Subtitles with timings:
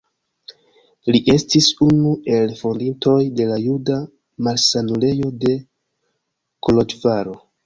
[1.15, 3.99] Li estis unu el fondintoj de la Juda
[4.49, 5.55] Malsanulejo de
[6.69, 7.39] Koloĵvaro.